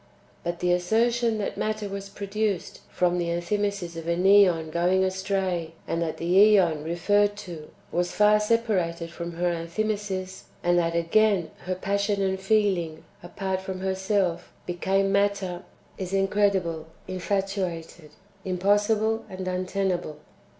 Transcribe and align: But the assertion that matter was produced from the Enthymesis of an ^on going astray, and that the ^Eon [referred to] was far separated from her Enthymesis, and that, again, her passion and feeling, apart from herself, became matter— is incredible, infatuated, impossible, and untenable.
But 0.43 0.61
the 0.61 0.71
assertion 0.73 1.37
that 1.37 1.57
matter 1.59 1.87
was 1.87 2.09
produced 2.09 2.79
from 2.89 3.19
the 3.19 3.27
Enthymesis 3.27 3.95
of 3.95 4.07
an 4.07 4.23
^on 4.23 4.71
going 4.71 5.03
astray, 5.03 5.75
and 5.87 6.01
that 6.01 6.17
the 6.17 6.25
^Eon 6.55 6.83
[referred 6.83 7.35
to] 7.45 7.69
was 7.91 8.11
far 8.11 8.39
separated 8.39 9.11
from 9.11 9.33
her 9.33 9.53
Enthymesis, 9.53 10.45
and 10.63 10.79
that, 10.79 10.95
again, 10.95 11.51
her 11.65 11.75
passion 11.75 12.19
and 12.19 12.39
feeling, 12.39 13.03
apart 13.21 13.61
from 13.61 13.81
herself, 13.81 14.51
became 14.65 15.11
matter— 15.11 15.61
is 15.99 16.13
incredible, 16.13 16.87
infatuated, 17.07 18.09
impossible, 18.43 19.23
and 19.29 19.47
untenable. 19.47 20.17